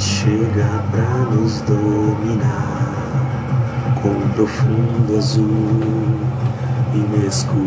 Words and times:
chega 0.00 0.84
pra 0.90 1.02
nos 1.30 1.60
dominar 1.62 2.92
com 4.02 4.14
profundo 4.34 5.16
azul 5.16 5.48
e 6.94 6.98
na 6.98 7.26
escuridão. 7.26 7.62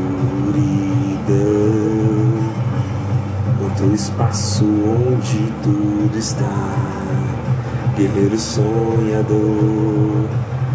Quanto 3.60 3.94
espaço 3.94 4.66
onde 4.66 5.52
tudo 5.64 6.18
está, 6.18 6.76
guerreiro 7.96 8.38
sonhador, 8.38 10.26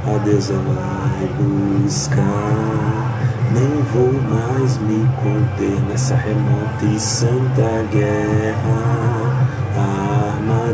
a 0.07 0.19
Deus 0.25 0.49
vai 0.51 1.29
buscar. 1.39 3.11
Não 3.53 3.83
vou 3.93 4.13
mais 4.31 4.79
me 4.79 5.09
conter 5.17 5.81
nessa 5.89 6.15
remota 6.15 6.85
e 6.85 7.01
santa 7.01 7.85
guerra 7.91 9.60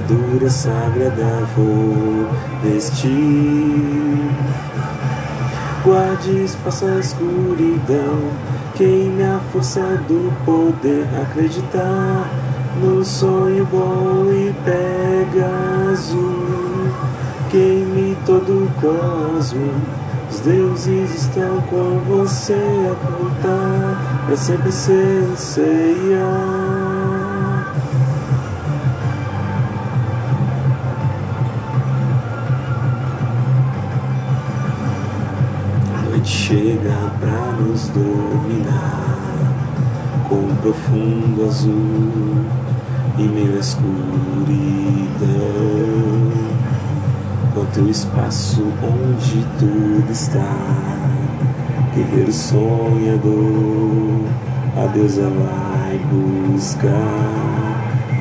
armadura 0.07 0.49
sagrada 0.49 1.47
vou 1.57 2.29
vestir. 2.63 4.31
Guarde 5.85 6.45
espaço 6.45 6.87
a 6.87 6.99
escuridão, 6.99 8.31
queime 8.75 9.23
a 9.23 9.41
força 9.53 9.81
do 10.09 10.33
poder, 10.45 11.07
acreditar 11.23 12.31
no 12.81 13.05
sonho 13.05 13.67
bom 13.67 14.27
e 14.31 14.55
Pegasus. 14.65 16.17
Queime 17.51 18.17
todo 18.27 18.65
o 18.65 18.71
cosmos, 18.81 19.73
os 20.31 20.41
deuses 20.41 21.15
estão 21.15 21.61
com 21.71 22.01
você 22.09 22.55
a 22.55 22.95
contar, 23.07 24.25
pra 24.27 24.37
sempre 24.37 24.73
ser 24.73 25.25
ceia. 25.37 26.76
Chega 36.27 37.13
pra 37.21 37.53
nos 37.53 37.89
dominar 37.91 39.17
com 40.29 40.57
profundo 40.57 41.47
azul 41.47 42.45
e 43.17 43.23
meio 43.23 43.61
escuridão. 43.61 43.87
Quanto 47.55 47.89
espaço 47.89 48.65
onde 48.83 49.47
tudo 49.57 50.11
está, 50.11 50.53
guerreiro 51.95 52.33
sonhador, 52.33 54.25
a 54.77 54.87
deusa 54.93 55.31
vai 55.31 55.99
buscar. 56.11 57.37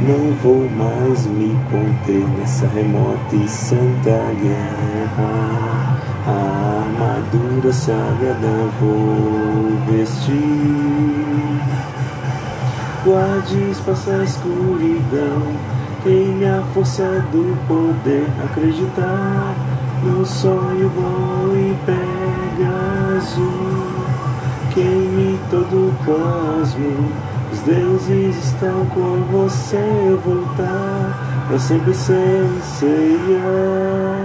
Não 0.08 0.32
vou 0.44 0.70
mais 0.70 1.26
me 1.26 1.58
conter 1.72 2.24
nessa 2.38 2.68
remota 2.68 3.36
e 3.36 3.48
santa 3.48 4.32
guerra 4.40 5.85
a 6.28 6.82
armadura 6.82 7.72
sagrada 7.72 8.70
vou 8.80 9.78
vestir. 9.92 11.16
Guarde 13.06 13.70
espaço 13.70 14.10
a 14.10 14.24
escuridão, 14.24 15.44
queime 16.04 16.46
a 16.46 16.64
força 16.74 17.04
do 17.32 17.56
poder, 17.68 18.28
acreditar 18.44 19.54
no 20.04 20.26
sonho 20.26 20.90
bom 20.90 21.56
e 21.56 21.78
Pegasus. 21.86 23.36
Queime 24.74 25.40
todo 25.52 25.90
o 25.90 25.94
cosmo, 26.04 27.12
os 27.54 27.60
deuses 27.60 28.36
estão 28.44 28.86
com 28.88 29.24
você, 29.32 30.18
voltar 30.26 31.46
pra 31.48 31.60
sempre 31.60 31.94
ser 31.94 32.50
ceia. 32.64 34.25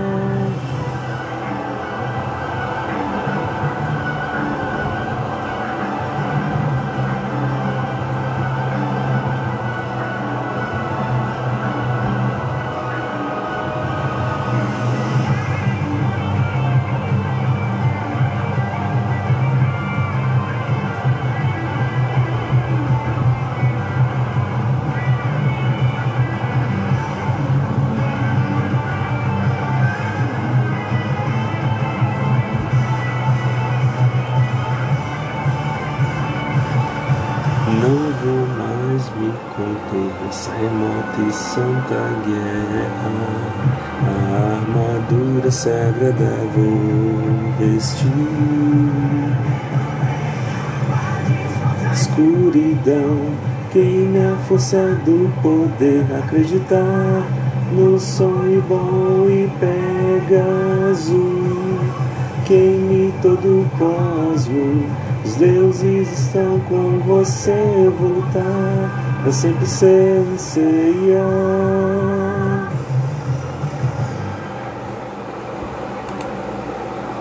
Nessa 40.25 40.53
remota 40.53 41.21
e 41.21 41.33
santa 41.33 41.95
guerra. 42.27 43.11
A 44.03 44.57
armadura 44.57 45.51
sagrada 45.51 46.37
vou 46.55 47.59
vestir. 47.59 48.07
Escuridão, 51.93 53.19
queime 53.73 54.19
a 54.19 54.37
força 54.47 54.99
do 55.05 55.31
poder, 55.43 56.07
acreditar 56.19 57.27
no 57.73 57.99
sonho 57.99 58.63
bom 58.63 59.27
e 59.29 59.51
Pegasus. 59.59 61.11
Queime 62.47 63.13
todo 63.23 63.61
o 63.61 63.71
cosmos 63.79 65.11
os 65.25 65.37
deuses 65.37 66.11
estão 66.13 66.59
com 66.61 66.99
você 67.07 67.93
voltar, 67.99 69.10
eu 69.27 69.33
sempre 69.33 69.67
sei 69.67 70.39
ceia. 70.39 72.20